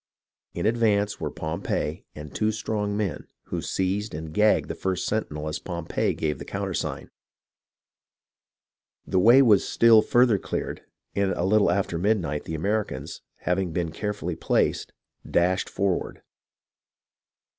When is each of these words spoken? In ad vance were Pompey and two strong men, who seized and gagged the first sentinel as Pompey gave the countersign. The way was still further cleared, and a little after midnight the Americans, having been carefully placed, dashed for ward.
In 0.55 0.65
ad 0.65 0.77
vance 0.77 1.19
were 1.21 1.29
Pompey 1.29 2.05
and 2.15 2.33
two 2.33 2.51
strong 2.51 2.97
men, 2.97 3.27
who 3.49 3.61
seized 3.61 4.15
and 4.15 4.33
gagged 4.33 4.67
the 4.67 4.73
first 4.73 5.05
sentinel 5.05 5.47
as 5.47 5.59
Pompey 5.59 6.15
gave 6.15 6.39
the 6.39 6.43
countersign. 6.43 7.11
The 9.05 9.19
way 9.19 9.43
was 9.43 9.63
still 9.69 10.01
further 10.01 10.39
cleared, 10.39 10.81
and 11.15 11.33
a 11.33 11.43
little 11.45 11.69
after 11.69 11.99
midnight 11.99 12.45
the 12.45 12.55
Americans, 12.55 13.21
having 13.41 13.73
been 13.73 13.91
carefully 13.91 14.35
placed, 14.35 14.91
dashed 15.29 15.69
for 15.69 15.93
ward. 15.93 16.23